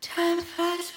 [0.00, 0.92] Time flies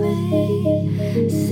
[0.00, 1.43] up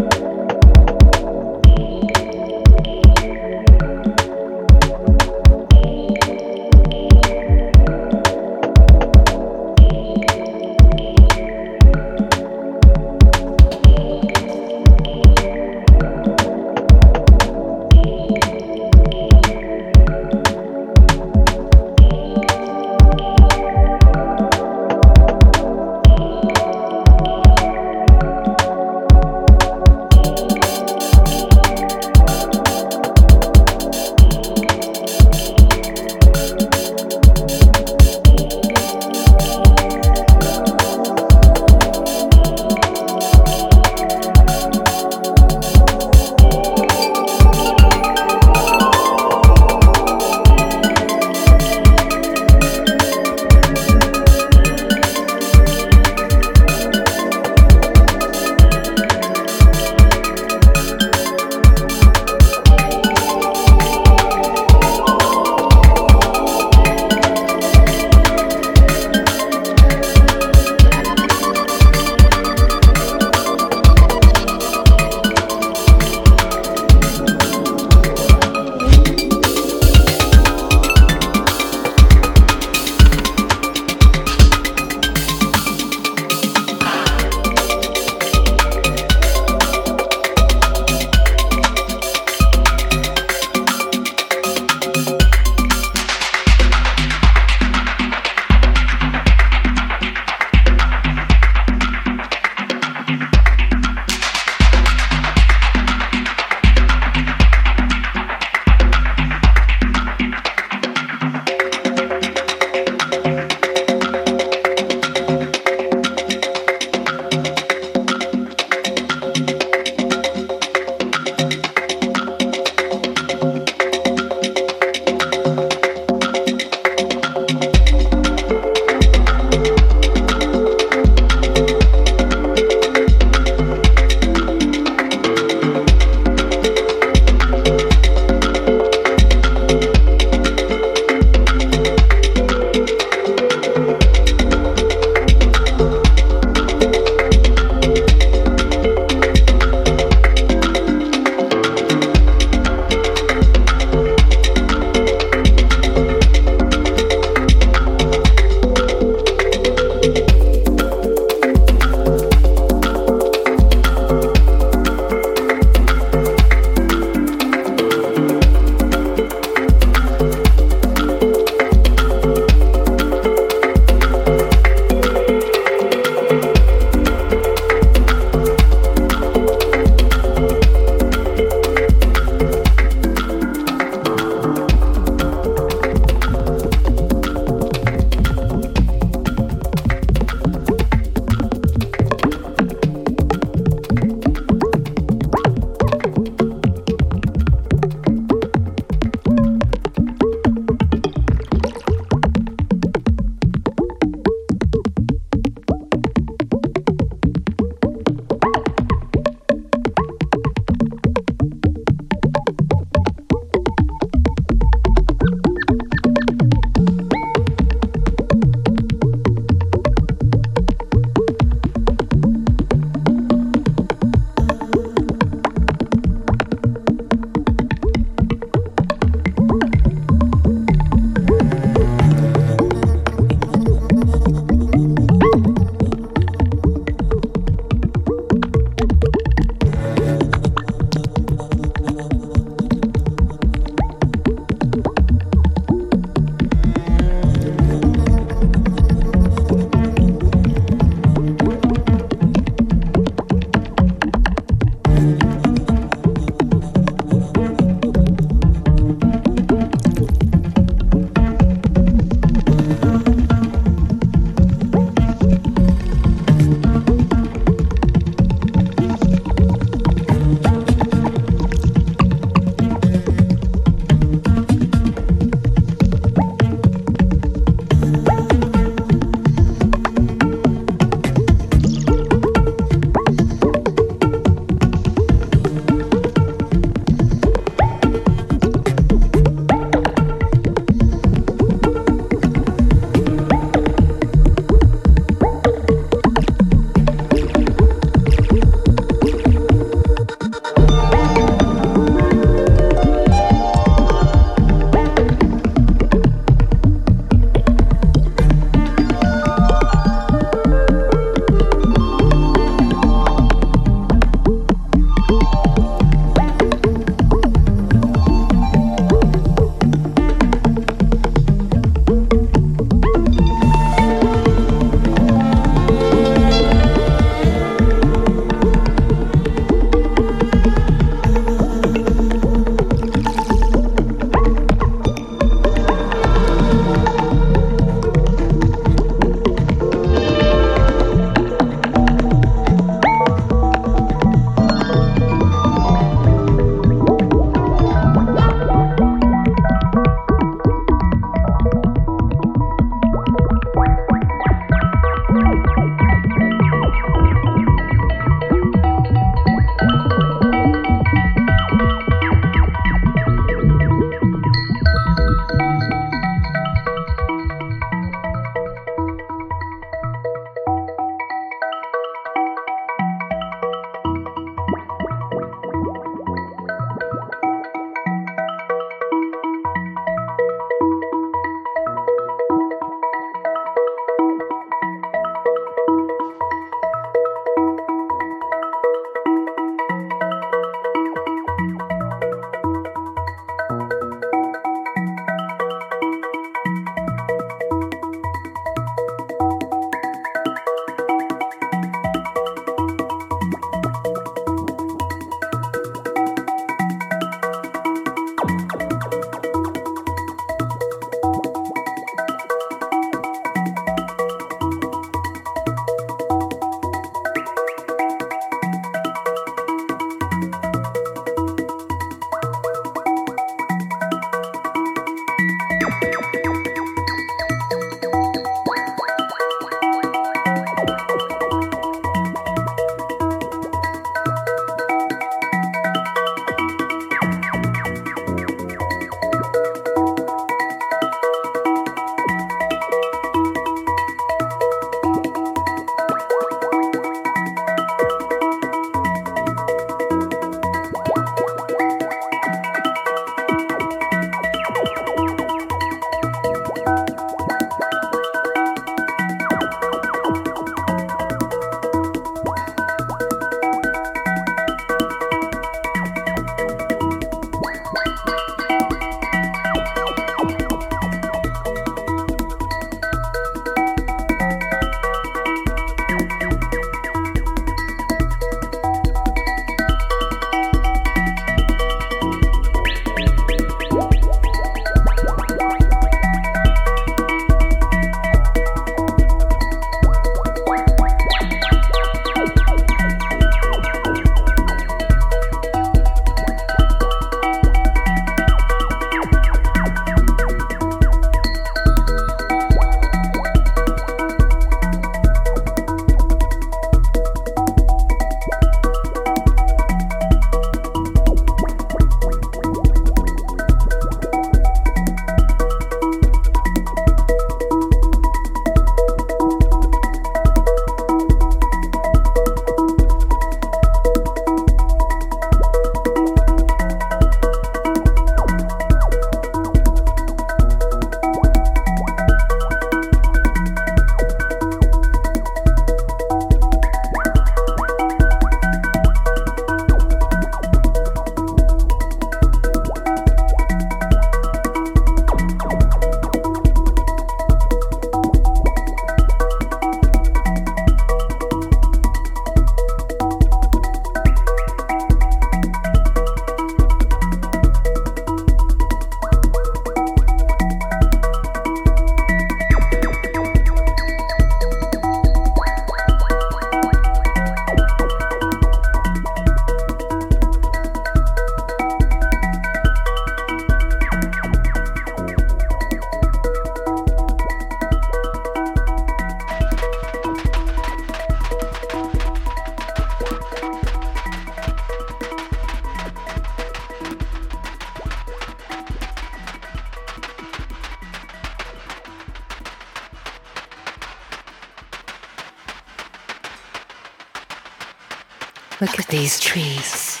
[598.60, 600.00] Look at these trees.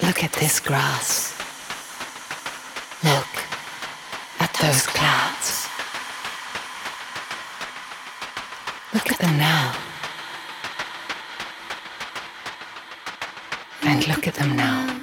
[0.00, 1.36] Look at this grass.
[3.02, 3.26] Look
[4.38, 5.66] at those clouds.
[8.94, 9.74] Look at them now.
[13.82, 14.99] And look at them now.